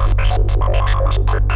[0.00, 1.47] すいません。